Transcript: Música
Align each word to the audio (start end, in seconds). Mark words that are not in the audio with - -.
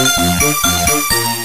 Música 0.00 1.39